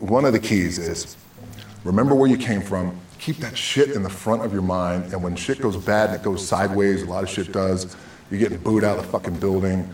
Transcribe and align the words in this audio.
one 0.00 0.24
of 0.24 0.32
the 0.32 0.38
keys 0.38 0.78
is 0.78 1.16
remember 1.84 2.14
where 2.14 2.28
you 2.28 2.36
came 2.36 2.60
from, 2.60 2.98
keep 3.18 3.36
that 3.38 3.56
shit 3.56 3.90
in 3.90 4.02
the 4.02 4.10
front 4.10 4.44
of 4.44 4.52
your 4.52 4.62
mind, 4.62 5.12
and 5.12 5.22
when 5.22 5.36
shit 5.36 5.60
goes 5.60 5.76
bad 5.76 6.10
and 6.10 6.18
it 6.18 6.22
goes 6.22 6.46
sideways, 6.46 7.02
a 7.02 7.06
lot 7.06 7.22
of 7.24 7.30
shit 7.30 7.52
does, 7.52 7.96
you're 8.30 8.40
getting 8.40 8.58
booed 8.58 8.84
out 8.84 8.98
of 8.98 9.04
the 9.04 9.10
fucking 9.10 9.38
building, 9.38 9.88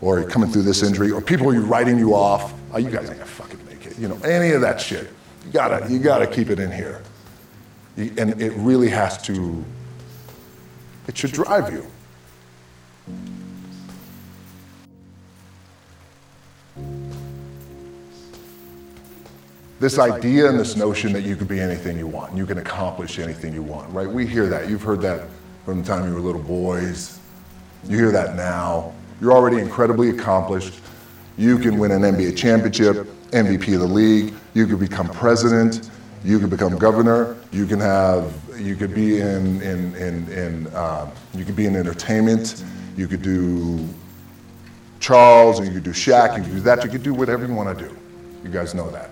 or 0.00 0.18
you're 0.18 0.28
coming 0.28 0.50
through 0.50 0.62
this 0.62 0.82
injury, 0.82 1.10
or 1.10 1.20
people 1.20 1.48
are 1.48 1.60
writing 1.60 1.98
you 1.98 2.14
off, 2.14 2.54
oh, 2.72 2.78
you 2.78 2.90
guys 2.90 3.08
ain't 3.08 3.18
gonna 3.18 3.26
fucking 3.26 3.64
make 3.66 3.86
it. 3.86 3.98
You 3.98 4.08
know, 4.08 4.18
any 4.24 4.52
of 4.52 4.60
that 4.60 4.80
shit. 4.80 5.10
You 5.46 5.52
gotta, 5.52 5.90
you 5.90 5.98
gotta 5.98 6.26
keep 6.26 6.50
it 6.50 6.58
in 6.58 6.72
here. 6.72 7.02
And 7.96 8.40
it 8.42 8.52
really 8.56 8.88
has 8.88 9.22
to, 9.22 9.64
it 11.06 11.16
should 11.16 11.32
drive 11.32 11.72
you. 11.72 11.86
This 19.84 19.98
idea 19.98 20.48
and 20.48 20.58
this 20.58 20.76
notion 20.76 21.12
that 21.12 21.24
you 21.24 21.36
can 21.36 21.46
be 21.46 21.60
anything 21.60 21.98
you 21.98 22.06
want, 22.06 22.30
and 22.30 22.38
you 22.38 22.46
can 22.46 22.56
accomplish 22.56 23.18
anything 23.18 23.52
you 23.52 23.62
want, 23.62 23.92
right? 23.92 24.08
We 24.08 24.26
hear 24.26 24.46
that. 24.46 24.70
You've 24.70 24.82
heard 24.82 25.02
that 25.02 25.28
from 25.66 25.82
the 25.82 25.86
time 25.86 26.08
you 26.08 26.14
were 26.14 26.20
little 26.20 26.40
boys. 26.40 27.20
You 27.86 27.98
hear 27.98 28.10
that 28.10 28.34
now. 28.34 28.94
You're 29.20 29.32
already 29.32 29.58
incredibly 29.58 30.08
accomplished. 30.08 30.80
You 31.36 31.58
can 31.58 31.78
win 31.78 31.90
an 31.90 32.00
NBA 32.00 32.34
championship, 32.34 33.06
MVP 33.32 33.74
of 33.74 33.80
the 33.80 33.86
league. 33.86 34.32
You 34.54 34.66
could 34.66 34.80
become 34.80 35.06
president. 35.10 35.90
You 36.24 36.38
could 36.38 36.48
become 36.48 36.78
governor. 36.78 37.36
You 37.52 37.66
can 37.66 37.80
have. 37.80 38.32
You 38.58 38.76
could 38.76 38.94
be 38.94 39.20
in 39.20 39.60
in 39.60 39.94
in, 39.96 40.32
in 40.32 40.66
uh, 40.68 41.10
you 41.34 41.44
could 41.44 41.56
be 41.56 41.66
in 41.66 41.76
entertainment. 41.76 42.64
You 42.96 43.06
could 43.06 43.20
do 43.20 43.86
Charles, 44.98 45.58
and 45.58 45.68
you 45.68 45.74
could 45.74 45.84
do 45.84 45.90
Shaq. 45.90 46.38
You 46.38 46.42
could 46.42 46.52
do 46.52 46.60
that. 46.60 46.84
You 46.84 46.88
could 46.88 47.02
do 47.02 47.12
whatever 47.12 47.46
you 47.46 47.52
want 47.52 47.78
to 47.78 47.84
do. 47.86 47.94
You 48.42 48.48
guys 48.48 48.74
know 48.74 48.90
that. 48.90 49.10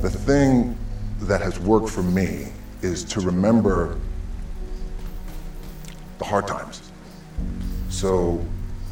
The 0.00 0.10
thing 0.10 0.78
that 1.22 1.40
has 1.40 1.58
worked 1.58 1.88
for 1.88 2.02
me 2.02 2.52
is 2.82 3.02
to 3.04 3.20
remember 3.20 3.98
the 6.18 6.24
hard 6.24 6.46
times. 6.46 6.90
So, 7.88 8.44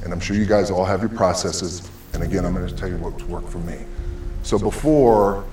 and 0.03 0.13
I'm 0.13 0.21
sure 0.21 0.37
you 0.37 0.47
guys 0.47 0.71
all 0.71 0.85
have 0.85 1.01
your 1.01 1.11
processes, 1.11 1.89
and 2.13 2.23
again, 2.23 2.45
I'm 2.45 2.55
gonna 2.55 2.71
tell 2.71 2.89
you 2.89 2.97
what's 2.97 3.23
worked 3.25 3.49
for 3.49 3.59
me. 3.59 3.79
So 4.43 4.59
before 4.59 5.45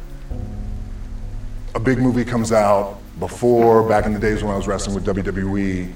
a 1.76 1.80
big 1.80 2.00
movie 2.00 2.26
comes 2.26 2.52
out, 2.52 3.00
before, 3.20 3.88
back 3.88 4.06
in 4.06 4.14
the 4.14 4.20
days 4.20 4.44
when 4.44 4.54
I 4.54 4.58
was 4.58 4.68
wrestling 4.68 4.96
with 4.96 5.06
WWE, 5.06 5.92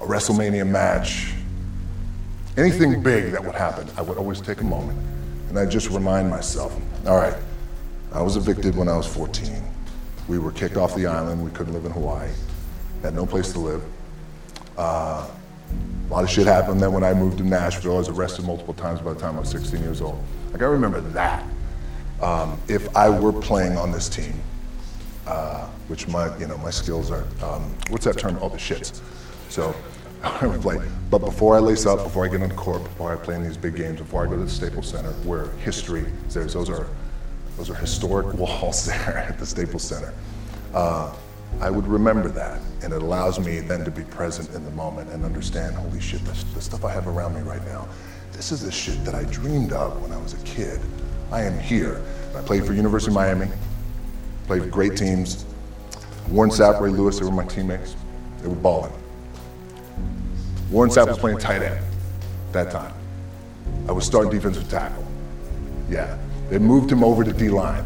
a 0.00 0.04
WrestleMania 0.04 0.66
match, 0.66 1.34
anything 2.56 3.02
big 3.02 3.32
that 3.32 3.44
would 3.44 3.54
happen, 3.54 3.88
I 3.96 4.02
would 4.02 4.16
always 4.16 4.40
take 4.40 4.60
a 4.60 4.64
moment 4.64 4.98
and 5.48 5.58
I 5.58 5.66
just 5.66 5.90
remind 5.90 6.30
myself, 6.30 6.74
all 7.06 7.16
right, 7.16 7.36
I 8.12 8.22
was 8.22 8.36
evicted 8.36 8.76
when 8.76 8.88
I 8.88 8.96
was 8.96 9.06
14. 9.06 9.62
We 10.28 10.38
were 10.38 10.50
kicked 10.52 10.76
off 10.76 10.94
the 10.94 11.06
island. 11.06 11.44
We 11.44 11.50
couldn't 11.52 11.72
live 11.72 11.84
in 11.84 11.92
Hawaii. 11.92 12.30
Had 13.02 13.14
no 13.14 13.24
place 13.24 13.52
to 13.52 13.58
live. 13.60 13.82
Uh, 14.76 15.28
a 16.08 16.12
lot 16.12 16.24
of 16.24 16.30
shit 16.30 16.46
happened. 16.46 16.80
Then 16.80 16.92
when 16.92 17.04
I 17.04 17.14
moved 17.14 17.38
to 17.38 17.44
Nashville, 17.44 17.94
I 17.94 17.98
was 17.98 18.08
arrested 18.08 18.44
multiple 18.44 18.74
times 18.74 19.00
by 19.00 19.12
the 19.12 19.20
time 19.20 19.36
I 19.36 19.40
was 19.40 19.50
16 19.50 19.80
years 19.80 20.00
old. 20.00 20.22
Like 20.52 20.62
I 20.62 20.66
remember 20.66 21.00
that. 21.00 21.44
Um, 22.20 22.58
if 22.68 22.94
I 22.96 23.08
were 23.08 23.32
playing 23.32 23.76
on 23.76 23.92
this 23.92 24.08
team, 24.08 24.34
uh, 25.26 25.66
which 25.86 26.08
my 26.08 26.36
you 26.38 26.46
know 26.46 26.58
my 26.58 26.70
skills 26.70 27.10
are, 27.10 27.24
um, 27.42 27.74
what's 27.88 28.04
that 28.04 28.18
term? 28.18 28.36
All 28.38 28.48
the 28.48 28.58
shits. 28.58 29.00
So 29.48 29.74
I 30.22 30.46
would 30.46 30.60
play. 30.60 30.78
But 31.10 31.20
before 31.20 31.56
I 31.56 31.60
lace 31.60 31.86
up, 31.86 32.02
before 32.02 32.24
I 32.24 32.28
get 32.28 32.42
on 32.42 32.48
the 32.48 32.54
court, 32.54 32.82
before 32.82 33.12
I 33.12 33.16
play 33.16 33.36
in 33.36 33.42
these 33.44 33.56
big 33.56 33.76
games, 33.76 34.00
before 34.00 34.24
I 34.24 34.26
go 34.26 34.36
to 34.36 34.44
the 34.44 34.50
Staples 34.50 34.88
Center, 34.88 35.12
where 35.24 35.46
history 35.64 36.04
is 36.26 36.34
there, 36.34 36.44
those 36.44 36.68
are 36.68 36.86
those 37.60 37.68
are 37.68 37.74
historic 37.74 38.34
walls 38.38 38.86
there 38.86 39.18
at 39.28 39.38
the 39.38 39.44
Staples 39.44 39.82
Center. 39.82 40.14
Uh, 40.72 41.14
I 41.60 41.68
would 41.68 41.86
remember 41.86 42.30
that, 42.30 42.58
and 42.82 42.90
it 42.90 43.02
allows 43.02 43.38
me 43.38 43.60
then 43.60 43.84
to 43.84 43.90
be 43.90 44.02
present 44.04 44.54
in 44.54 44.64
the 44.64 44.70
moment 44.70 45.10
and 45.10 45.26
understand, 45.26 45.76
holy 45.76 46.00
shit, 46.00 46.24
this, 46.24 46.42
the 46.54 46.62
stuff 46.62 46.86
I 46.86 46.92
have 46.92 47.06
around 47.06 47.34
me 47.34 47.42
right 47.42 47.62
now, 47.66 47.86
this 48.32 48.50
is 48.50 48.62
the 48.62 48.72
shit 48.72 49.04
that 49.04 49.14
I 49.14 49.24
dreamed 49.24 49.74
of 49.74 50.00
when 50.00 50.10
I 50.10 50.16
was 50.16 50.32
a 50.32 50.42
kid. 50.44 50.80
I 51.30 51.42
am 51.42 51.58
here. 51.58 52.02
I 52.34 52.40
played 52.40 52.64
for 52.64 52.72
University 52.72 53.10
of 53.10 53.16
Miami, 53.16 53.48
played 54.46 54.62
for 54.62 54.68
great 54.68 54.96
teams. 54.96 55.44
Warren 56.30 56.50
Sapp, 56.50 56.80
Ray 56.80 56.88
Lewis, 56.88 57.18
they 57.18 57.26
were 57.26 57.30
my 57.30 57.44
teammates. 57.44 57.94
They 58.40 58.48
were 58.48 58.54
balling. 58.54 58.92
Warren 60.70 60.90
Sapp 60.90 61.08
was 61.08 61.18
playing 61.18 61.38
tight 61.38 61.62
end 61.62 61.84
that 62.52 62.70
time. 62.70 62.94
I 63.86 63.92
was 63.92 64.06
starting 64.06 64.32
defensive 64.32 64.66
tackle. 64.70 65.06
Yeah. 65.90 66.16
They 66.50 66.58
moved 66.58 66.90
him 66.90 67.02
over 67.04 67.22
to 67.22 67.32
D 67.32 67.48
line. 67.48 67.84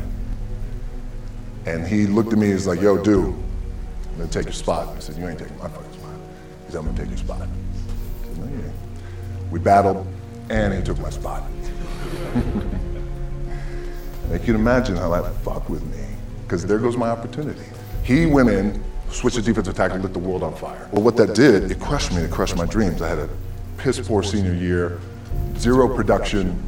And 1.67 1.87
he 1.87 2.07
looked 2.07 2.33
at 2.33 2.39
me, 2.39 2.47
he's 2.49 2.67
like, 2.67 2.81
yo, 2.81 2.97
dude, 2.97 3.27
I'm 3.27 4.17
gonna 4.17 4.29
take 4.31 4.47
your 4.47 4.55
spot. 4.55 4.89
I 4.97 4.99
said, 5.01 5.17
you 5.17 5.29
ain't 5.29 5.39
taking 5.39 5.59
my 5.59 5.69
fucking 5.69 5.93
spot. 5.93 6.11
He 6.67 6.73
said, 6.73 6.79
I'm 6.79 6.87
gonna 6.87 6.99
take 6.99 7.09
your 7.09 7.19
spot. 7.19 7.47
Said, 8.23 8.39
no, 8.39 8.47
you. 8.47 8.73
We 9.51 9.59
battled, 9.59 10.07
and 10.49 10.73
he 10.73 10.83
took 10.83 10.99
my 10.99 11.11
spot. 11.11 11.43
I 14.33 14.39
can 14.39 14.55
imagine 14.55 14.97
how 14.97 15.11
that 15.11 15.35
fucked 15.37 15.69
with 15.69 15.85
me, 15.85 16.03
because 16.43 16.65
there 16.65 16.79
goes 16.79 16.97
my 16.97 17.11
opportunity. 17.11 17.67
He 18.03 18.25
went 18.25 18.49
in, 18.49 18.83
switched 19.11 19.37
to 19.37 19.43
defensive 19.43 19.75
tackle, 19.75 19.99
lit 19.99 20.15
the 20.15 20.19
world 20.19 20.43
on 20.43 20.55
fire. 20.55 20.89
Well, 20.91 21.03
what 21.03 21.17
that 21.19 21.35
did, 21.35 21.71
it 21.71 21.81
crushed 21.81 22.13
me, 22.13 22.23
it 22.23 22.31
crushed 22.31 22.57
my 22.57 22.67
dreams. 22.67 23.03
I 23.03 23.09
had 23.09 23.19
a 23.19 23.29
piss 23.77 24.01
poor 24.01 24.23
senior 24.23 24.55
year, 24.55 25.01
zero 25.57 25.95
production, 25.95 26.59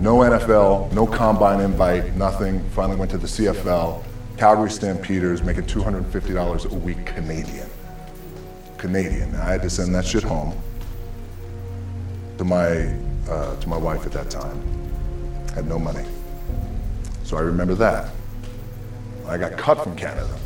no 0.00 0.18
NFL, 0.18 0.92
no 0.92 1.06
combine 1.06 1.60
invite, 1.60 2.14
nothing. 2.14 2.62
Finally 2.70 2.96
went 2.96 3.10
to 3.10 3.18
the 3.18 3.26
CFL, 3.26 4.04
Calgary 4.36 4.70
Stampeders, 4.70 5.42
making 5.42 5.64
$250 5.64 6.70
a 6.70 6.74
week 6.74 7.04
Canadian. 7.06 7.68
Canadian. 8.76 9.34
I 9.34 9.44
had 9.44 9.62
to 9.62 9.70
send 9.70 9.94
that 9.96 10.06
shit 10.06 10.22
home 10.22 10.56
to 12.38 12.44
my, 12.44 12.94
uh, 13.28 13.56
to 13.56 13.68
my 13.68 13.76
wife 13.76 14.06
at 14.06 14.12
that 14.12 14.30
time. 14.30 14.62
Had 15.54 15.66
no 15.66 15.78
money. 15.80 16.04
So 17.24 17.36
I 17.36 17.40
remember 17.40 17.74
that. 17.74 18.10
I 19.26 19.36
got 19.36 19.58
cut 19.58 19.82
from 19.82 19.96
Canada. 19.96 20.38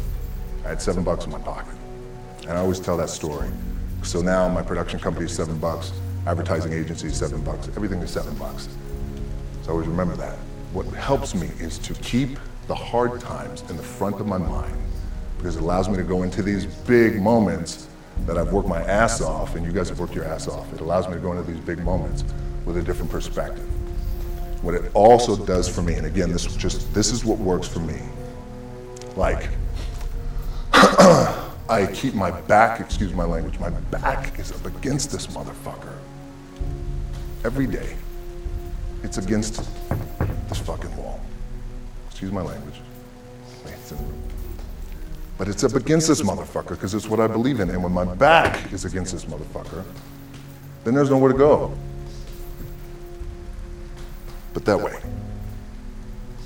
I 0.65 0.69
had 0.69 0.81
seven 0.81 1.05
bucks 1.05 1.27
in 1.27 1.31
my 1.31 1.39
pocket. 1.39 1.75
And 2.49 2.53
I 2.53 2.57
always 2.57 2.81
tell 2.81 2.97
that 2.97 3.11
story. 3.11 3.51
So 4.03 4.23
now 4.23 4.49
my 4.49 4.63
production 4.63 4.99
company 4.99 5.27
is 5.27 5.33
seven 5.33 5.59
bucks, 5.59 5.93
advertising 6.27 6.73
agency 6.73 7.09
is 7.09 7.17
seven 7.17 7.43
bucks, 7.45 7.69
everything 7.77 8.01
is 8.01 8.11
seven 8.11 8.35
bucks. 8.35 8.69
So 9.63 9.73
always 9.73 9.87
remember 9.87 10.17
that. 10.17 10.37
What 10.73 10.87
helps 10.87 11.35
me 11.35 11.49
is 11.59 11.79
to 11.79 11.95
keep 11.95 12.39
the 12.67 12.75
hard 12.75 13.21
times 13.21 13.63
in 13.71 13.77
the 13.77 13.83
front 13.83 14.21
of 14.21 14.27
my 14.27 14.39
mind 14.39 14.77
because 15.37 15.57
it 15.57 15.63
allows 15.63 15.89
me 15.89 15.97
to 15.97 16.03
go 16.03 16.23
into 16.23 16.43
these 16.43 16.67
big 16.67 17.21
moments 17.21 17.89
that 18.27 18.39
I've 18.39 18.53
worked 18.53 18.69
my 18.69 18.83
ass 18.83 19.21
off, 19.21 19.57
and 19.57 19.67
you 19.67 19.73
guys 19.73 19.89
have 19.89 19.99
worked 19.99 20.15
your 20.15 20.25
ass 20.25 20.47
off. 20.47 20.73
It 20.73 20.81
allows 20.81 21.09
me 21.09 21.15
to 21.15 21.21
go 21.21 21.33
into 21.33 21.51
these 21.51 21.61
big 21.61 21.79
moments 21.81 22.25
with 22.65 22.77
a 22.77 22.83
different 22.83 23.11
perspective. 23.11 23.67
What 24.63 24.75
it 24.75 24.91
also 24.95 25.45
does 25.45 25.69
for 25.69 25.83
me, 25.83 25.95
and 25.95 26.07
again, 26.07 26.31
this 26.31 26.45
just 26.57 26.93
this 26.95 27.11
is 27.11 27.25
what 27.25 27.39
works 27.39 27.67
for 27.67 27.81
me. 27.81 28.01
Like, 29.17 29.49
I 30.73 31.91
keep 31.93 32.15
my 32.15 32.31
back, 32.31 32.81
excuse 32.81 33.13
my 33.13 33.25
language, 33.25 33.59
my 33.59 33.71
back 33.71 34.39
is 34.39 34.53
up 34.53 34.65
against 34.65 35.11
this 35.11 35.27
motherfucker 35.27 35.97
every 37.45 37.67
day. 37.67 37.97
It's 39.03 39.19
against 39.19 39.57
this 40.49 40.59
fucking 40.59 40.97
wall. 40.97 41.21
Excuse 42.11 42.33
my 42.33 42.43
language. 42.43 42.81
But 45.39 45.49
it's 45.49 45.65
up 45.65 45.75
against 45.75 46.09
this 46.09 46.23
motherfucker 46.23 46.71
because 46.71 46.95
it's 46.95 47.09
what 47.09 47.19
I 47.19 47.27
believe 47.27 47.61
in. 47.61 47.71
And 47.71 47.83
when 47.83 47.93
my 47.93 48.05
back 48.05 48.73
is 48.73 48.85
against 48.85 49.13
this 49.13 49.25
motherfucker, 49.25 49.85
then 50.85 50.95
there's 50.95 51.11
nowhere 51.11 51.33
to 51.33 51.39
go. 51.39 51.77
But 54.55 54.65
that 54.67 54.79
way. 54.79 54.99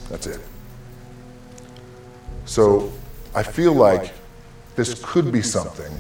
That's 0.09 0.27
it. 0.27 0.41
So 2.47 2.93
I 3.35 3.43
feel 3.43 3.73
like 3.73 4.13
this 4.77 5.03
could 5.05 5.33
be 5.33 5.43
something, 5.43 5.93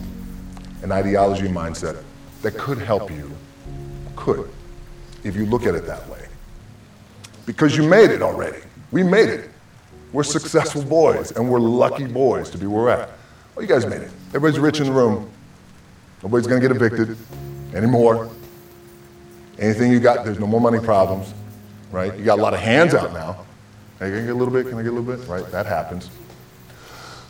an 0.82 0.92
ideology 0.92 1.48
mindset, 1.48 2.02
that 2.42 2.56
could 2.56 2.78
help 2.78 3.10
you. 3.10 3.30
Could, 4.14 4.48
if 5.24 5.36
you 5.36 5.44
look 5.44 5.66
at 5.66 5.74
it 5.74 5.86
that 5.86 6.08
way. 6.08 6.25
Because 7.46 7.76
you 7.76 7.84
made 7.84 8.10
it 8.10 8.20
already. 8.20 8.58
We 8.90 9.02
made 9.02 9.28
it. 9.28 9.50
We're 10.12 10.24
successful 10.24 10.82
boys, 10.82 11.32
and 11.32 11.50
we're 11.50 11.60
lucky 11.60 12.06
boys 12.06 12.50
to 12.50 12.58
be 12.58 12.66
where 12.66 12.82
we're 12.82 12.90
at. 12.90 13.10
Oh, 13.56 13.60
you 13.60 13.66
guys 13.66 13.86
made 13.86 14.02
it. 14.02 14.10
Everybody's 14.28 14.58
rich 14.58 14.80
in 14.80 14.86
the 14.86 14.92
room. 14.92 15.30
Nobody's 16.22 16.46
gonna 16.46 16.60
get 16.60 16.70
evicted 16.70 17.16
anymore. 17.74 18.30
Anything 19.58 19.90
you 19.90 20.00
got, 20.00 20.24
there's 20.24 20.38
no 20.38 20.46
more 20.46 20.60
money 20.60 20.78
problems, 20.78 21.32
right? 21.90 22.16
You 22.16 22.24
got 22.24 22.38
a 22.38 22.42
lot 22.42 22.52
of 22.52 22.60
hands 22.60 22.94
out 22.94 23.12
now. 23.12 23.44
Can 23.98 24.08
I 24.08 24.20
get 24.20 24.30
a 24.30 24.34
little 24.34 24.52
bit? 24.52 24.68
Can 24.68 24.78
I 24.78 24.82
get 24.82 24.92
a 24.92 24.96
little 24.96 25.16
bit? 25.16 25.26
Right, 25.26 25.50
that 25.50 25.64
happens. 25.64 26.10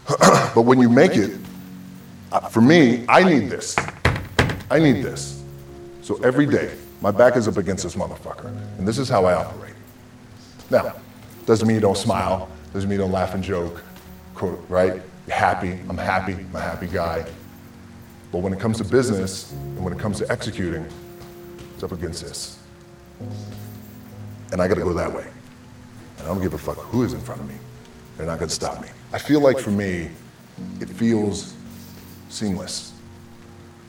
but 0.55 0.63
when 0.63 0.81
you 0.81 0.89
make 0.89 1.17
it, 1.17 1.39
for 2.51 2.61
me, 2.61 3.05
I 3.09 3.23
need 3.23 3.49
this. 3.49 3.77
I 4.71 4.81
need 4.81 5.03
this. 5.03 5.43
So 6.03 6.17
every 6.25 6.47
day, 6.47 6.75
my 7.01 7.13
back 7.13 7.37
is 7.37 7.47
up 7.47 7.57
against 7.57 7.85
this 7.85 7.95
motherfucker, 7.95 8.47
and 8.79 8.87
this 8.87 8.99
is 8.99 9.09
how 9.09 9.25
I 9.25 9.35
operate. 9.35 9.76
Now, 10.71 10.95
doesn't 11.47 11.67
mean 11.67 11.77
you 11.77 11.81
don't 11.81 11.97
smile, 11.97 12.49
doesn't 12.73 12.89
mean 12.89 12.99
you 12.99 13.05
don't 13.05 13.13
laugh 13.13 13.35
and 13.35 13.43
joke, 13.43 13.83
quote, 14.35 14.65
right? 14.69 14.95
You're 15.27 15.37
happy, 15.37 15.79
I'm 15.89 15.97
happy, 15.97 16.33
I'm 16.33 16.57
a 16.57 16.61
happy 16.61 16.87
guy. 16.87 17.25
But 18.33 18.39
when 18.39 18.53
it 18.53 18.61
comes 18.61 18.79
to 18.79 18.85
business 18.85 19.53
and 19.53 19.83
when 19.83 19.93
it 19.93 19.99
comes 19.99 20.19
to 20.19 20.31
executing, 20.31 20.87
it's 21.75 21.83
up 21.83 21.93
against 21.93 22.23
this. 22.23 22.59
And 24.53 24.61
I 24.61 24.69
gotta 24.69 24.83
go 24.83 24.93
that 24.93 25.13
way. 25.13 25.27
And 26.19 26.27
I 26.27 26.27
don't 26.27 26.43
give 26.43 26.55
a 26.55 26.59
fuck 26.59 26.77
who 26.79 27.03
is 27.05 27.13
in 27.13 27.21
front 27.21 27.41
of 27.41 27.49
me. 27.49 27.55
They're 28.17 28.27
not 28.27 28.39
gonna 28.39 28.51
stop 28.51 28.83
me. 28.83 28.89
I 29.13 29.19
feel 29.19 29.41
like 29.41 29.59
for 29.59 29.71
me, 29.71 30.11
it 30.81 30.89
feels 30.89 31.55
seamless 32.29 32.93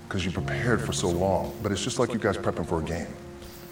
because 0.07 0.25
you 0.25 0.31
prepared 0.31 0.81
for 0.81 0.93
so 0.93 1.09
long. 1.09 1.53
But 1.63 1.71
it's 1.71 1.83
just 1.83 1.99
like 1.99 2.13
you 2.13 2.19
guys 2.19 2.37
prepping 2.37 2.67
for 2.67 2.79
a 2.79 2.83
game. 2.83 3.07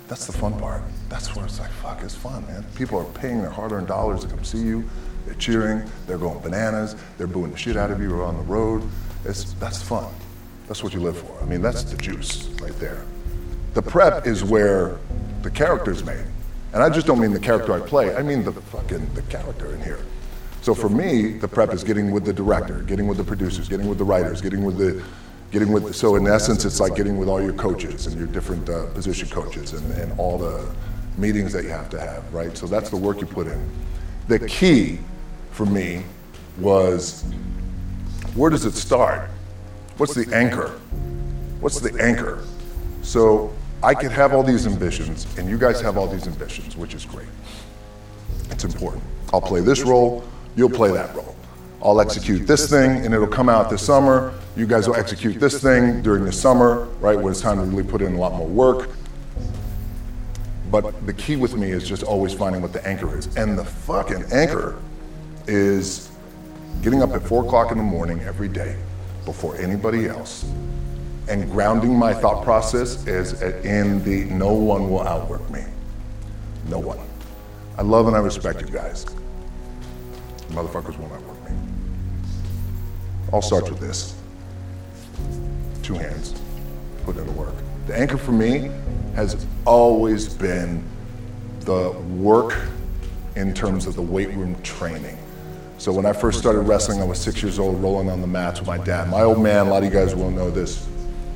That's 0.07 0.28
the 0.28 0.34
fun 0.34 0.60
part. 0.60 0.84
That's 1.10 1.36
where 1.36 1.46
it's 1.46 1.60
like, 1.60 1.72
fuck, 1.72 2.02
it's 2.04 2.16
fun, 2.16 2.46
man. 2.48 2.63
People 2.75 3.00
are 3.00 3.06
paying 3.19 3.42
their 3.42 3.50
hard 3.50 3.72
earned 3.72 3.88
dollars 3.88 4.22
to 4.22 4.28
come 4.28 4.44
see 4.44 4.60
you. 4.60 4.88
They're 5.25 5.34
cheering, 5.36 5.90
they're 6.06 6.19
going 6.19 6.40
bananas, 6.40 6.96
they're 7.18 7.25
booing 7.25 7.52
the 7.52 7.57
shit 7.57 7.75
out 7.75 7.90
of 7.90 8.00
you 8.00 8.22
on 8.22 8.38
the 8.38 8.44
road. 8.44 8.84
It's, 9.24 9.54
that's 9.54 9.81
fun. 9.81 10.13
That's 10.68 10.84
what 10.84 10.94
you 10.94 11.00
live 11.00 11.18
for. 11.18 11.42
I 11.42 11.46
mean, 11.46 11.62
that's 11.62 11.84
the 11.84 11.98
juice 11.98 12.48
right 12.62 12.78
there. 12.80 13.04
The 13.74 13.81
prep 13.81 14.28
is 14.28 14.44
where 14.44 14.98
the 15.42 15.50
character's 15.50 16.04
made. 16.04 16.25
And 16.74 16.84
I 16.84 16.90
just 16.90 17.08
don't 17.08 17.19
mean 17.19 17.34
the 17.34 17.40
character 17.40 17.74
I 17.74 17.80
play, 17.80 18.16
I 18.16 18.22
mean 18.22 18.44
the 18.44 18.51
fucking 18.51 19.13
the 19.13 19.22
character 19.24 19.74
in 19.74 19.81
here. 19.81 20.00
So 20.62 20.74
for 20.74 20.90
me, 20.90 21.38
the 21.38 21.48
prep 21.48 21.74
is 21.74 21.84
getting 21.84 22.12
with 22.12 22.25
the 22.25 22.34
director, 22.34 22.81
getting 22.81 23.08
with 23.08 23.18
the 23.18 23.24
producers, 23.24 23.69
getting 23.69 23.88
with 23.88 23.98
the 23.98 24.04
writers, 24.04 24.42
getting 24.42 24.63
with 24.63 24.78
the 24.78 25.04
getting 25.52 25.72
with 25.72 25.96
so 25.96 26.16
in 26.16 26.28
essence 26.28 26.66
it's 26.66 26.80
like 26.80 26.96
getting 26.96 27.18
with 27.18 27.30
all 27.30 27.42
your 27.42 27.54
coaches 27.54 28.08
and 28.08 28.18
your 28.18 28.28
different 28.28 28.68
uh, 28.70 28.88
position 28.88 29.30
coaches 29.30 29.74
and, 29.74 29.92
and 29.94 30.20
all 30.20 30.38
the 30.38 30.66
meetings 31.18 31.54
that 31.54 31.64
you 31.64 31.70
have 31.70 31.90
to 31.90 32.00
have, 32.00 32.34
right? 32.34 32.58
So 32.58 32.68
that's 32.68 32.90
the 32.90 32.98
work 32.98 33.22
you 33.22 33.28
put 33.28 33.48
in. 33.48 33.70
The 34.28 34.40
key 34.48 35.00
for 35.52 35.66
me 35.66 36.04
was 36.58 37.24
where 38.34 38.50
does 38.50 38.66
it 38.66 38.74
start? 38.74 39.30
What's 39.98 40.14
the 40.14 40.34
anchor? 40.36 40.70
What's 41.62 41.80
the 41.80 41.98
anchor? 42.04 42.44
So 43.02 43.54
I 43.82 43.94
could 43.94 44.12
have 44.12 44.34
all 44.34 44.44
these 44.44 44.68
ambitions, 44.68 45.26
and 45.38 45.50
you 45.50 45.58
guys 45.58 45.80
have 45.82 45.98
all 45.98 46.08
these 46.08 46.28
ambitions, 46.28 46.76
which 46.76 46.94
is 46.94 47.06
great. 47.06 47.28
It's 48.50 48.64
important. 48.64 49.04
I'll 49.32 49.42
play 49.42 49.62
this 49.62 49.84
role, 49.84 50.24
you'll 50.56 50.70
play 50.70 50.92
that 50.92 51.16
role. 51.16 51.36
I'll 51.82 52.02
execute 52.02 52.48
this 52.48 52.70
thing, 52.70 53.06
and 53.06 53.14
it'll 53.14 53.28
come 53.28 53.48
out 53.48 53.70
this 53.70 53.86
summer. 53.86 54.34
You 54.56 54.66
guys 54.66 54.88
will 54.88 54.96
execute 54.96 55.40
this 55.40 55.62
thing 55.62 56.02
during 56.02 56.24
the 56.24 56.31
summer, 56.31 56.86
right, 57.00 57.19
when 57.19 57.31
it's 57.31 57.42
time 57.42 57.57
to 57.57 57.63
really 57.63 57.84
put 57.84 58.02
in 58.02 58.16
a 58.16 58.18
lot 58.18 58.34
more 58.34 58.48
work. 58.48 58.90
But 60.72 61.06
the 61.06 61.13
key 61.13 61.36
with 61.36 61.56
me 61.56 61.72
is 61.72 61.88
just 61.88 62.04
always 62.04 62.34
finding 62.34 62.62
what 62.62 62.74
the 62.74 62.86
anchor 62.88 63.18
is. 63.18 63.36
And 63.36 63.57
the 63.57 63.66
fucking 63.66 64.25
anchor 64.31 64.78
is 65.48 66.10
getting 66.81 67.02
up 67.02 67.12
at 67.12 67.22
four 67.22 67.46
o'clock 67.46 67.72
in 67.72 67.78
the 67.78 67.84
morning 67.84 68.22
every 68.22 68.48
day 68.48 68.78
before 69.25 69.56
anybody 69.57 70.07
else 70.07 70.46
and 71.28 71.50
grounding 71.50 71.98
my 71.98 72.13
thought 72.13 72.44
process 72.44 73.06
is 73.08 73.42
in 73.42 74.04
the 74.04 74.25
no 74.25 74.54
one 74.54 74.90
will 74.90 75.01
outwork 75.01 75.48
me. 75.50 75.63
No 76.69 76.80
one. 76.80 77.00
I 77.78 77.81
love 77.81 78.08
and 78.08 78.16
I 78.16 78.19
respect 78.19 78.62
you 78.62 78.68
guys. 78.68 79.06
Motherfuckers 80.50 80.98
won't 80.98 81.13
outwork 81.13 81.50
me. 81.50 81.58
All 83.31 83.42
starts 83.42 83.69
with 83.69 83.80
this. 83.80 84.16
Two 85.86 85.94
hands. 85.94 86.34
Put 87.04 87.16
in 87.18 87.28
the 87.28 87.32
work. 87.34 87.54
The 87.86 87.96
anchor 87.96 88.18
for 88.18 88.32
me 88.32 88.72
has 89.14 89.46
always 89.66 90.28
been 90.28 90.84
the 91.60 91.92
work 92.18 92.60
in 93.36 93.54
terms 93.54 93.86
of 93.86 93.96
the 93.96 94.02
weight 94.02 94.30
room 94.30 94.60
training. 94.64 95.16
So 95.78 95.94
when 95.94 96.08
I 96.08 96.14
first 96.14 96.40
started 96.40 96.62
wrestling, 96.62 97.02
I 97.02 97.04
was 97.04 97.22
six 97.22 97.44
years 97.44 97.60
old, 97.60 97.80
rolling 97.84 98.10
on 98.10 98.20
the 98.20 98.26
mats 98.26 98.60
with 98.60 98.68
my 98.68 98.80
dad. 98.80 99.12
My 99.12 99.22
old 99.22 99.40
man, 99.40 99.68
a 99.68 99.70
lot 99.70 99.84
of 99.84 99.94
you 99.94 99.96
guys 99.96 100.16
will 100.16 100.32
know 100.32 100.50
this. 100.50 100.88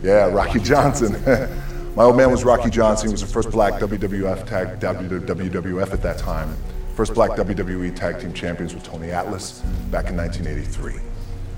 Yeah, 0.02 0.32
Rocky 0.32 0.60
Johnson. 0.60 1.12
my 1.96 2.06
old 2.06 2.18
man 2.18 2.32
was 2.32 2.44
Rocky 2.44 2.72
Johnson. 2.72 3.10
He 3.10 3.12
was 3.12 3.22
the 3.22 3.28
first 3.28 3.52
black 3.52 3.74
WWF 3.74 4.48
tag, 4.48 4.80
WWF 4.80 5.94
at 5.94 6.02
that 6.02 6.18
time. 6.18 6.58
First 6.96 7.14
black 7.14 7.38
WWE 7.38 7.96
tag 7.96 8.20
team 8.20 8.34
champions 8.34 8.74
with 8.74 8.82
Tony 8.84 9.12
Atlas 9.12 9.60
back 9.92 10.08
in 10.08 10.18
1983. 10.18 11.09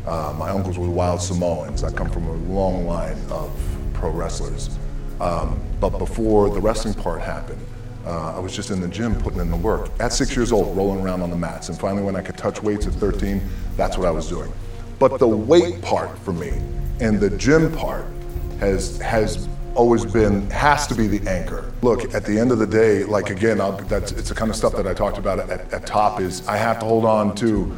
Uh, 0.05 0.33
my 0.37 0.49
uncles 0.49 0.77
were 0.77 0.89
wild 0.89 1.21
Samoans. 1.21 1.83
I 1.83 1.91
come 1.91 2.09
from 2.09 2.27
a 2.27 2.33
long 2.53 2.85
line 2.85 3.17
of 3.29 3.51
pro 3.93 4.09
wrestlers. 4.09 4.77
Um, 5.19 5.61
but 5.79 5.97
before 5.97 6.49
the 6.49 6.59
wrestling 6.59 6.95
part 6.95 7.21
happened, 7.21 7.63
uh, 8.05 8.35
I 8.35 8.39
was 8.39 8.55
just 8.55 8.71
in 8.71 8.81
the 8.81 8.87
gym 8.87 9.15
putting 9.15 9.39
in 9.39 9.51
the 9.51 9.57
work. 9.57 9.89
At 9.99 10.11
six 10.11 10.35
years 10.35 10.51
old, 10.51 10.75
rolling 10.75 11.01
around 11.01 11.21
on 11.21 11.29
the 11.29 11.35
mats. 11.35 11.69
And 11.69 11.77
finally, 11.79 12.03
when 12.03 12.15
I 12.15 12.21
could 12.21 12.37
touch 12.37 12.63
weights 12.63 12.87
at 12.87 12.93
13, 12.93 13.41
that's 13.77 13.97
what 13.97 14.07
I 14.07 14.11
was 14.11 14.27
doing. 14.27 14.51
But 14.97 15.19
the 15.19 15.27
weight 15.27 15.81
part 15.81 16.17
for 16.19 16.33
me 16.33 16.53
and 16.99 17.19
the 17.19 17.29
gym 17.37 17.71
part 17.71 18.05
has, 18.59 18.99
has 18.99 19.47
always 19.75 20.05
been, 20.05 20.49
has 20.49 20.87
to 20.87 20.95
be 20.95 21.07
the 21.07 21.27
anchor. 21.29 21.71
Look, 21.81 22.13
at 22.13 22.25
the 22.25 22.37
end 22.37 22.51
of 22.51 22.59
the 22.59 22.67
day, 22.67 23.03
like 23.03 23.29
again, 23.29 23.61
I'll, 23.61 23.73
that's, 23.73 24.11
it's 24.11 24.29
the 24.29 24.35
kind 24.35 24.49
of 24.49 24.55
stuff 24.55 24.75
that 24.75 24.87
I 24.87 24.93
talked 24.93 25.17
about 25.17 25.39
at, 25.39 25.73
at 25.73 25.85
top 25.85 26.19
is 26.19 26.47
I 26.47 26.57
have 26.57 26.79
to 26.79 26.85
hold 26.85 27.05
on 27.05 27.35
to 27.35 27.75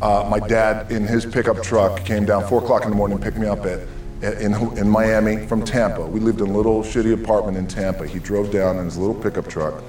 uh, 0.00 0.26
my 0.30 0.38
dad 0.38 0.90
in 0.90 1.04
his 1.04 1.26
pickup 1.26 1.62
truck 1.62 2.04
came 2.04 2.24
down 2.24 2.46
four 2.48 2.62
o'clock 2.62 2.84
in 2.84 2.90
the 2.90 2.96
morning, 2.96 3.18
picked 3.18 3.38
me 3.38 3.46
up 3.46 3.66
at 3.66 3.80
in, 4.22 4.54
in 4.76 4.88
Miami 4.88 5.46
from 5.46 5.64
Tampa. 5.64 6.04
We 6.04 6.20
lived 6.20 6.40
in 6.40 6.48
a 6.48 6.52
little 6.52 6.82
shitty 6.82 7.12
apartment 7.14 7.56
in 7.56 7.66
Tampa. 7.66 8.06
He 8.06 8.18
drove 8.18 8.50
down 8.50 8.78
in 8.78 8.84
his 8.84 8.96
little 8.96 9.14
pickup 9.14 9.46
truck 9.46 9.82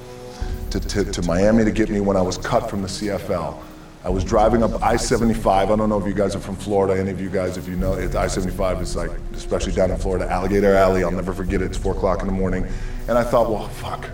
to, 0.71 0.79
to, 0.79 1.03
to 1.03 1.21
Miami 1.23 1.65
to 1.65 1.71
get 1.71 1.89
me 1.89 1.99
when 1.99 2.15
I 2.15 2.21
was 2.21 2.37
cut 2.37 2.69
from 2.69 2.81
the 2.81 2.87
CFL. 2.87 3.57
I 4.03 4.09
was 4.09 4.23
driving 4.23 4.63
up 4.63 4.81
I-75. 4.81 5.47
I 5.47 5.65
don't 5.65 5.89
know 5.89 5.99
if 5.99 6.07
you 6.07 6.13
guys 6.13 6.35
are 6.35 6.39
from 6.39 6.55
Florida. 6.55 6.99
Any 6.99 7.11
of 7.11 7.19
you 7.19 7.29
guys, 7.29 7.57
if 7.57 7.67
you 7.67 7.75
know, 7.75 7.93
it's 7.93 8.15
I-75 8.15 8.81
is 8.81 8.95
like, 8.95 9.11
especially 9.33 9.73
down 9.73 9.91
in 9.91 9.97
Florida, 9.97 10.29
Alligator 10.31 10.75
Alley. 10.75 11.03
I'll 11.03 11.11
never 11.11 11.33
forget 11.33 11.61
it. 11.61 11.65
It's 11.65 11.77
four 11.77 11.93
o'clock 11.93 12.21
in 12.21 12.27
the 12.27 12.33
morning, 12.33 12.65
and 13.07 13.17
I 13.17 13.23
thought, 13.23 13.49
well, 13.49 13.67
fuck. 13.67 14.09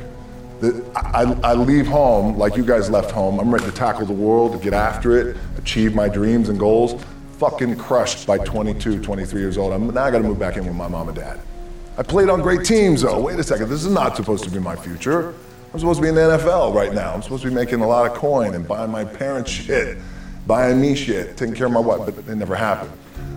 I, 0.96 1.38
I 1.44 1.54
leave 1.54 1.88
home 1.88 2.38
like 2.38 2.56
you 2.56 2.66
guys 2.66 2.90
left 2.90 3.12
home. 3.12 3.40
I'm 3.40 3.54
ready 3.54 3.66
to 3.66 3.72
tackle 3.72 4.06
the 4.06 4.14
world, 4.14 4.54
to 4.54 4.58
get 4.58 4.74
after 4.74 5.18
it, 5.18 5.38
achieve 5.58 5.94
my 5.94 6.08
dreams 6.08 6.50
and 6.50 6.60
goals 6.60 7.04
fucking 7.38 7.76
crushed 7.78 8.26
by 8.26 8.38
22, 8.38 9.02
23 9.02 9.42
years 9.42 9.58
old. 9.58 9.74
I'm, 9.74 9.94
now 9.94 10.06
I 10.06 10.12
gotta 10.12 10.24
move 10.24 10.40
back 10.40 10.58
in 10.58 10.66
with 10.66 10.76
my 10.76 10.88
mom 10.88 11.10
and 11.10 11.18
dad. 11.18 11.40
I 11.98 12.04
played 12.04 12.30
on 12.30 12.42
great 12.42 12.66
teams 12.66 13.02
though. 13.02 13.20
Wait 13.20 13.40
a 13.40 13.44
second, 13.44 13.70
this 13.70 13.84
is 13.84 13.92
not 13.92 14.16
supposed 14.16 14.44
to 14.46 14.50
be 14.50 14.60
my 14.60 14.76
future. 14.76 15.34
I'm 15.74 15.80
supposed 15.80 15.98
to 15.98 16.04
be 16.04 16.10
in 16.10 16.16
the 16.16 16.22
NFL 16.22 16.74
right 16.74 16.94
now. 16.94 17.14
I'm 17.14 17.22
supposed 17.22 17.44
to 17.44 17.50
be 17.50 17.56
making 17.56 17.82
a 17.82 17.88
lot 17.88 18.10
of 18.10 18.18
coin 18.18 18.54
and 18.54 18.66
buying 18.66 18.92
my 18.92 19.04
parents 19.04 19.52
shit, 19.52 19.98
buying 20.48 20.80
me 20.80 20.96
shit, 20.96 21.36
taking 21.36 21.54
care 21.54 21.68
of 21.68 21.74
my 21.74 21.80
wife, 21.80 22.02
but 22.06 22.18
it 22.18 22.36
never 22.36 22.56
happened. 22.56 22.92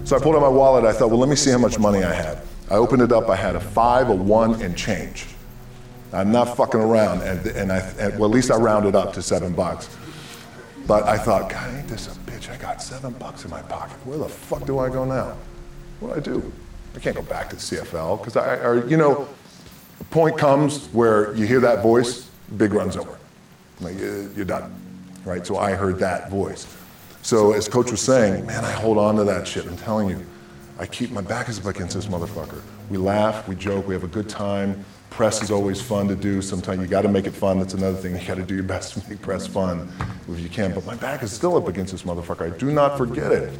So 0.05 0.17
I 0.17 0.21
pulled 0.21 0.37
out 0.37 0.43
my 0.43 0.49
wallet. 0.49 0.85
I 0.85 0.93
thought, 0.93 1.11
well, 1.11 1.19
let 1.19 1.29
me 1.29 1.37
see 1.37 1.51
how 1.51 1.59
much 1.59 1.79
money 1.79 2.05
I 2.05 2.13
had. 2.13 2.39
I 2.71 2.75
opened 2.75 3.03
it 3.03 3.13
up. 3.13 3.29
I 3.29 3.37
had 3.37 3.57
a 3.57 3.61
five, 3.61 4.09
a 4.09 4.15
one, 4.15 4.61
and 4.63 4.77
change. 4.77 5.27
I'm 6.13 6.33
not 6.33 6.57
fucking 6.57 6.81
around, 6.81 7.23
and, 7.23 7.47
and 7.49 7.73
I, 7.73 7.79
and, 7.99 8.19
well, 8.19 8.31
at 8.31 8.35
least 8.35 8.51
I 8.51 8.57
rounded 8.57 8.95
up 8.95 9.13
to 9.15 9.23
seven 9.23 9.53
bucks. 9.53 9.89
But 10.87 11.05
I 11.05 11.19
thought, 11.19 11.51
God, 11.51 11.75
ain't 11.75 11.89
this 11.89 12.07
a 12.07 12.19
bitch? 12.21 12.51
I 12.51 12.57
got 12.57 12.83
seven 12.83 13.13
bucks 13.15 13.45
in 13.45 13.51
my 13.51 13.61
pocket. 13.61 13.95
Where 14.07 14.17
the 14.17 14.29
fuck 14.29 14.65
do 14.65 14.79
I 14.79 14.89
go 14.89 15.05
now? 15.05 15.37
What 16.01 16.25
do 16.25 16.33
I 16.33 16.35
do? 16.35 16.53
I 16.97 16.99
can't 16.99 17.15
go 17.15 17.23
back 17.23 17.51
to 17.51 17.57
the 17.57 17.63
CFL 17.63 18.19
because 18.19 18.37
I, 18.37 18.57
or, 18.57 18.87
you 18.89 18.97
know, 18.97 19.29
the 19.99 20.05
point 20.05 20.39
comes 20.39 20.87
where 20.89 21.35
you 21.35 21.47
hear 21.47 21.61
that 21.61 21.83
voice, 21.83 22.31
big 22.57 22.73
runs 22.73 22.97
over. 22.97 23.19
Like, 23.81 23.99
you're 23.99 24.47
done, 24.47 24.75
right? 25.25 25.47
So 25.47 25.59
I 25.59 25.73
heard 25.73 25.99
that 25.99 26.31
voice. 26.31 26.75
So 27.21 27.53
as 27.53 27.69
coach 27.69 27.91
was 27.91 28.01
saying, 28.01 28.47
man, 28.47 28.65
I 28.65 28.71
hold 28.71 28.97
on 28.97 29.17
to 29.17 29.25
that 29.25 29.47
shit. 29.47 29.67
I'm 29.67 29.77
telling 29.77 30.09
you, 30.09 30.25
I 30.79 30.87
keep 30.87 31.11
my 31.11 31.21
back 31.21 31.49
is 31.51 31.59
up 31.59 31.67
against 31.67 31.97
this 31.97 32.07
motherfucker. 32.07 32.63
We 32.89 32.97
laugh, 32.97 33.47
we 33.47 33.57
joke, 33.57 33.87
we 33.87 33.93
have 33.95 34.05
a 34.05 34.09
good 34.09 34.29
time 34.29 34.85
press 35.11 35.43
is 35.43 35.51
always 35.51 35.81
fun 35.81 36.09
to 36.09 36.17
do. 36.17 36.41
Sometimes 36.43 36.81
you 36.81 36.87
got 36.87 37.03
to 37.03 37.09
make 37.09 37.27
it 37.27 37.33
fun. 37.33 37.59
That's 37.59 37.75
another 37.75 37.97
thing. 37.97 38.17
You 38.17 38.27
got 38.27 38.37
to 38.37 38.43
do 38.43 38.55
your 38.55 38.65
best 38.65 38.95
to 38.95 39.11
make 39.11 39.21
press 39.21 39.47
fun 39.47 39.91
if 40.29 40.41
you 40.41 40.49
can. 40.49 40.75
But 40.75 40.87
my 40.87 40.95
back 40.97 41.23
is 41.23 41.33
still 41.33 41.57
up 41.57 41.69
against 41.69 41.93
this 41.93 42.03
motherfucker. 42.03 42.53
I 42.53 42.57
do 42.57 42.71
not 42.71 42.97
forget 42.97 43.33
it. 43.33 43.53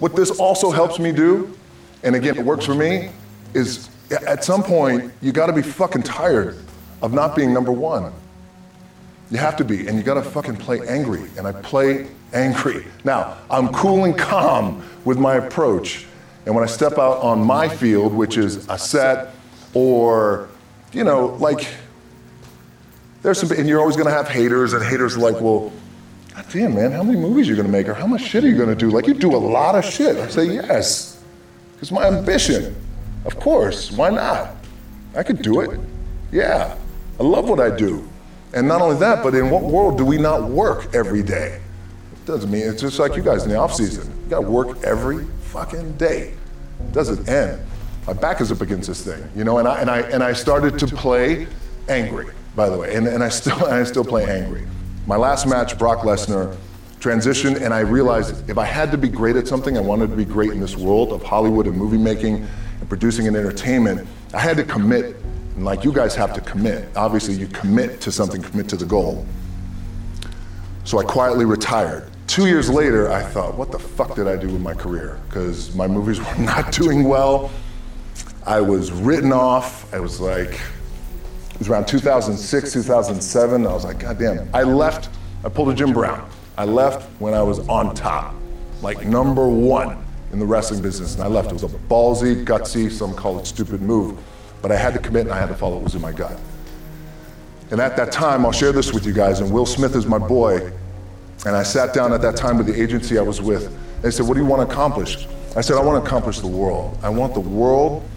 What 0.00 0.14
this 0.14 0.30
also 0.38 0.70
helps 0.70 0.98
me 0.98 1.12
do, 1.12 1.56
and 2.02 2.14
again, 2.14 2.36
it 2.36 2.44
works 2.44 2.64
for 2.64 2.74
me, 2.74 3.10
is 3.54 3.88
at 4.10 4.44
some 4.44 4.62
point, 4.62 5.12
you 5.20 5.32
got 5.32 5.46
to 5.46 5.52
be 5.52 5.62
fucking 5.62 6.02
tired 6.02 6.56
of 7.02 7.12
not 7.12 7.34
being 7.34 7.52
number 7.52 7.72
one. 7.72 8.12
You 9.30 9.38
have 9.38 9.56
to 9.56 9.64
be, 9.64 9.86
and 9.86 9.96
you 9.98 10.02
got 10.02 10.14
to 10.14 10.22
fucking 10.22 10.56
play 10.56 10.80
angry. 10.88 11.28
And 11.36 11.46
I 11.46 11.52
play 11.52 12.08
angry. 12.32 12.86
Now, 13.04 13.38
I'm 13.50 13.68
cool 13.68 14.04
and 14.04 14.16
calm 14.16 14.82
with 15.04 15.18
my 15.18 15.36
approach. 15.36 16.06
And 16.46 16.54
when 16.54 16.64
I 16.64 16.66
step 16.66 16.92
out 16.92 17.18
on 17.18 17.44
my 17.44 17.68
field, 17.68 18.14
which 18.14 18.38
is 18.38 18.66
a 18.68 18.78
set 18.78 19.34
or 19.74 20.48
you 20.92 21.04
know, 21.04 21.26
like, 21.40 21.66
there's 23.22 23.40
some, 23.40 23.50
and 23.50 23.68
you're 23.68 23.80
always 23.80 23.96
gonna 23.96 24.10
have 24.10 24.28
haters, 24.28 24.72
and 24.72 24.82
haters 24.84 25.16
are 25.16 25.20
like, 25.20 25.40
well, 25.40 25.72
God 26.34 26.46
damn, 26.52 26.74
man, 26.74 26.92
how 26.92 27.02
many 27.02 27.18
movies 27.18 27.48
are 27.48 27.50
you 27.50 27.56
gonna 27.56 27.68
make, 27.68 27.88
or 27.88 27.94
how 27.94 28.06
much 28.06 28.22
shit 28.22 28.44
are 28.44 28.48
you 28.48 28.56
gonna 28.56 28.74
do? 28.74 28.90
Like, 28.90 29.06
you 29.06 29.14
do 29.14 29.34
a 29.34 29.38
lot 29.38 29.74
of 29.74 29.84
shit. 29.84 30.16
I 30.16 30.28
say, 30.28 30.46
yes, 30.46 31.22
it's 31.80 31.90
my 31.90 32.06
ambition. 32.06 32.74
Of 33.24 33.38
course, 33.38 33.90
why 33.92 34.10
not? 34.10 34.54
I 35.16 35.22
could 35.22 35.42
do 35.42 35.60
it. 35.60 35.80
Yeah, 36.30 36.76
I 37.18 37.22
love 37.22 37.48
what 37.48 37.60
I 37.60 37.74
do. 37.74 38.08
And 38.54 38.66
not 38.66 38.80
only 38.80 38.96
that, 38.98 39.22
but 39.22 39.34
in 39.34 39.50
what 39.50 39.62
world 39.62 39.98
do 39.98 40.04
we 40.04 40.16
not 40.16 40.44
work 40.44 40.94
every 40.94 41.22
day? 41.22 41.60
It 42.12 42.26
Doesn't 42.26 42.50
mean 42.50 42.62
it's 42.62 42.80
just 42.80 42.98
like 42.98 43.16
you 43.16 43.22
guys 43.22 43.44
in 43.44 43.50
the 43.50 43.56
off 43.56 43.74
season. 43.74 44.10
You 44.24 44.30
got 44.30 44.40
to 44.40 44.50
work 44.50 44.82
every 44.82 45.26
fucking 45.42 45.96
day. 45.96 46.34
It 46.80 46.92
Doesn't 46.92 47.28
end. 47.28 47.60
My 48.08 48.14
back 48.14 48.40
is 48.40 48.50
up 48.50 48.62
against 48.62 48.88
this 48.88 49.04
thing, 49.04 49.22
you 49.36 49.44
know. 49.44 49.58
And 49.58 49.68
I 49.68 49.80
and 49.82 49.90
I 49.90 50.00
and 50.00 50.24
I 50.24 50.32
started 50.32 50.78
to 50.78 50.86
play 50.86 51.46
angry, 51.90 52.28
by 52.56 52.70
the 52.70 52.78
way, 52.78 52.94
and, 52.94 53.06
and 53.06 53.22
I 53.22 53.28
still 53.28 53.62
I 53.66 53.84
still 53.84 54.02
play 54.02 54.24
angry. 54.24 54.66
My 55.06 55.16
last 55.16 55.46
match, 55.46 55.78
Brock 55.78 55.98
Lesnar, 55.98 56.56
transitioned, 57.00 57.60
and 57.60 57.74
I 57.74 57.80
realized 57.80 58.48
if 58.48 58.56
I 58.56 58.64
had 58.64 58.90
to 58.92 58.96
be 58.96 59.10
great 59.10 59.36
at 59.36 59.46
something, 59.46 59.76
I 59.76 59.82
wanted 59.82 60.08
to 60.08 60.16
be 60.16 60.24
great 60.24 60.52
in 60.52 60.58
this 60.58 60.74
world 60.74 61.12
of 61.12 61.22
Hollywood 61.22 61.66
and 61.66 61.76
movie 61.76 61.98
making 61.98 62.46
and 62.80 62.88
producing 62.88 63.26
and 63.26 63.36
entertainment. 63.36 64.08
I 64.32 64.38
had 64.38 64.56
to 64.56 64.64
commit, 64.64 65.16
and 65.56 65.66
like 65.66 65.84
you 65.84 65.92
guys 65.92 66.14
have 66.14 66.32
to 66.32 66.40
commit. 66.40 66.88
Obviously, 66.96 67.34
you 67.34 67.46
commit 67.48 68.00
to 68.00 68.10
something, 68.10 68.40
commit 68.40 68.70
to 68.70 68.76
the 68.76 68.86
goal. 68.86 69.26
So 70.84 70.98
I 70.98 71.04
quietly 71.04 71.44
retired. 71.44 72.10
Two 72.26 72.46
years 72.46 72.70
later, 72.70 73.12
I 73.12 73.22
thought, 73.22 73.58
what 73.58 73.70
the 73.70 73.78
fuck 73.78 74.14
did 74.14 74.28
I 74.28 74.36
do 74.36 74.46
with 74.46 74.62
my 74.62 74.72
career? 74.72 75.20
Because 75.28 75.74
my 75.74 75.86
movies 75.86 76.18
were 76.38 76.42
not 76.42 76.72
doing 76.72 77.04
well. 77.04 77.50
I 78.48 78.62
was 78.62 78.90
written 78.90 79.30
off. 79.30 79.92
I 79.92 80.00
was 80.00 80.20
like, 80.20 80.48
it 80.48 81.58
was 81.58 81.68
around 81.68 81.86
2006, 81.86 82.72
2007. 82.72 83.66
I 83.66 83.72
was 83.74 83.84
like, 83.84 83.98
God 83.98 84.18
damn. 84.18 84.48
I 84.54 84.62
left, 84.62 85.10
I 85.44 85.50
pulled 85.50 85.68
a 85.68 85.74
Jim 85.74 85.92
Brown. 85.92 86.26
I 86.56 86.64
left 86.64 87.10
when 87.20 87.34
I 87.34 87.42
was 87.42 87.58
on 87.68 87.94
top, 87.94 88.34
like 88.80 89.04
number 89.04 89.46
one 89.46 90.02
in 90.32 90.38
the 90.38 90.46
wrestling 90.46 90.80
business. 90.80 91.14
And 91.14 91.22
I 91.22 91.26
left. 91.26 91.50
It 91.50 91.52
was 91.52 91.64
a 91.64 91.68
ballsy, 91.68 92.42
gutsy, 92.42 92.90
some 92.90 93.14
call 93.14 93.38
it 93.38 93.46
stupid 93.46 93.82
move. 93.82 94.18
But 94.62 94.72
I 94.72 94.76
had 94.76 94.94
to 94.94 94.98
commit 94.98 95.26
and 95.26 95.34
I 95.34 95.38
had 95.38 95.50
to 95.50 95.54
follow 95.54 95.74
what 95.74 95.84
was 95.84 95.94
in 95.94 96.00
my 96.00 96.12
gut. 96.12 96.40
And 97.70 97.82
at 97.82 97.98
that 97.98 98.10
time, 98.10 98.46
I'll 98.46 98.52
share 98.52 98.72
this 98.72 98.94
with 98.94 99.04
you 99.04 99.12
guys, 99.12 99.40
and 99.40 99.52
Will 99.52 99.66
Smith 99.66 99.94
is 99.94 100.06
my 100.06 100.16
boy. 100.16 100.72
And 101.44 101.54
I 101.54 101.62
sat 101.62 101.92
down 101.92 102.14
at 102.14 102.22
that 102.22 102.36
time 102.36 102.56
with 102.56 102.66
the 102.66 102.80
agency 102.80 103.18
I 103.18 103.22
was 103.22 103.42
with. 103.42 103.66
And 103.66 104.02
they 104.02 104.10
said, 104.10 104.26
What 104.26 104.34
do 104.34 104.40
you 104.40 104.46
want 104.46 104.66
to 104.66 104.72
accomplish? 104.72 105.26
I 105.54 105.60
said, 105.60 105.76
I 105.76 105.82
want 105.82 106.02
to 106.02 106.08
accomplish 106.08 106.40
the 106.40 106.46
world. 106.46 106.98
I 107.02 107.10
want 107.10 107.34
the 107.34 107.40
world, 107.40 108.08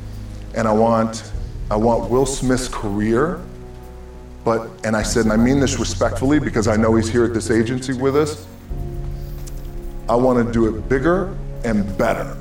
and 0.56 0.68
I 0.68 0.74
want, 0.74 1.32
I 1.70 1.76
want 1.76 2.10
Will 2.10 2.26
Smith's 2.26 2.68
career. 2.68 3.42
But, 4.44 4.70
and 4.84 4.96
I 4.96 5.04
said, 5.04 5.26
and 5.26 5.34
I 5.34 5.38
mean 5.38 5.60
this 5.60 5.78
respectfully 5.78 6.40
because 6.40 6.68
I 6.68 6.76
know 6.76 6.96
he's 6.96 7.10
here 7.10 7.24
at 7.26 7.34
this 7.34 7.52
agency 7.52 7.94
with 7.94 8.16
us. 8.18 8.48
I 10.10 10.16
want 10.16 10.46
to 10.46 10.52
do 10.52 10.68
it 10.68 10.90
bigger 10.90 11.38
and 11.64 11.98
better. 11.98 12.36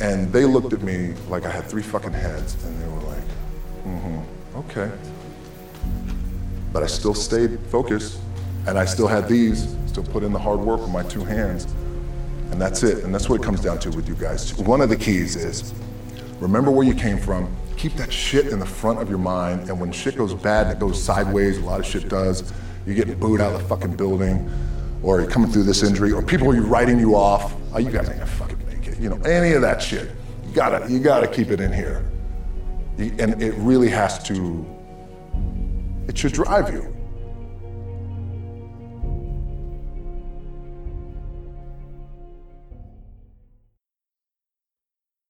And 0.00 0.32
they 0.32 0.44
looked 0.44 0.72
at 0.72 0.82
me 0.82 1.14
like 1.28 1.44
I 1.44 1.50
had 1.50 1.64
three 1.64 1.82
fucking 1.82 2.12
heads, 2.12 2.62
and 2.64 2.82
they 2.82 2.88
were 2.88 3.00
like, 3.00 3.24
mm-hmm, 3.84 4.58
okay. 4.58 4.92
But 6.72 6.82
I 6.82 6.86
still 6.86 7.14
stayed 7.14 7.58
focused, 7.70 8.20
and 8.66 8.78
I 8.78 8.84
still 8.84 9.08
had 9.08 9.28
these, 9.28 9.74
still 9.86 10.04
put 10.04 10.22
in 10.22 10.32
the 10.32 10.38
hard 10.38 10.60
work 10.60 10.80
with 10.80 10.90
my 10.90 11.02
two 11.02 11.24
hands. 11.24 11.64
And 12.50 12.60
that's 12.60 12.82
it, 12.82 13.04
and 13.04 13.12
that's 13.12 13.28
what 13.28 13.40
it 13.40 13.44
comes 13.44 13.60
down 13.60 13.78
to 13.80 13.90
with 13.90 14.08
you 14.08 14.14
guys. 14.14 14.54
One 14.58 14.80
of 14.80 14.88
the 14.88 14.96
keys 14.96 15.34
is 15.34 15.74
remember 16.40 16.70
where 16.70 16.86
you 16.86 16.94
came 16.94 17.18
from, 17.18 17.54
keep 17.76 17.94
that 17.94 18.12
shit 18.12 18.48
in 18.48 18.58
the 18.58 18.66
front 18.66 19.00
of 19.00 19.08
your 19.08 19.18
mind, 19.18 19.68
and 19.68 19.80
when 19.80 19.92
shit 19.92 20.16
goes 20.16 20.34
bad 20.34 20.70
it 20.70 20.78
goes 20.78 21.02
sideways, 21.02 21.58
a 21.58 21.60
lot 21.60 21.80
of 21.80 21.86
shit 21.86 22.08
does, 22.08 22.52
you're 22.86 22.94
getting 22.94 23.18
booed 23.18 23.40
out 23.40 23.54
of 23.54 23.62
the 23.62 23.68
fucking 23.68 23.96
building, 23.96 24.50
or 25.02 25.20
you're 25.20 25.30
coming 25.30 25.50
through 25.50 25.64
this 25.64 25.82
injury, 25.82 26.12
or 26.12 26.22
people 26.22 26.50
are 26.50 26.60
writing 26.62 26.98
you 26.98 27.14
off, 27.14 27.54
oh, 27.74 27.78
you 27.78 27.90
guys 27.90 28.08
ain't 28.08 28.18
gonna 28.18 28.26
fucking 28.26 28.58
make 28.66 28.86
it, 28.86 28.98
you 28.98 29.08
know, 29.08 29.16
any 29.22 29.52
of 29.52 29.62
that 29.62 29.82
shit. 29.82 30.10
You 30.46 30.54
gotta, 30.54 30.90
you 30.90 30.98
gotta 30.98 31.28
keep 31.28 31.50
it 31.50 31.60
in 31.60 31.72
here. 31.72 32.10
And 32.98 33.42
it 33.42 33.54
really 33.56 33.90
has 33.90 34.22
to, 34.24 34.64
it 36.08 36.16
should 36.16 36.32
drive 36.32 36.72
you. 36.72 36.95